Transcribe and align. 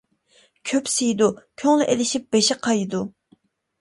كۆپ 0.69 0.89
سىيىدۇ، 0.93 1.27
كۆڭلى 1.63 1.87
ئېلىشىپ، 1.91 2.25
بېشى 2.37 2.59
قايىدۇ. 2.69 3.03